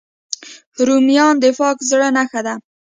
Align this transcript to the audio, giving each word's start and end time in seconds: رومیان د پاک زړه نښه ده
رومیان 0.87 1.35
د 1.39 1.45
پاک 1.59 1.77
زړه 1.89 2.07
نښه 2.15 2.41
ده 2.45 2.53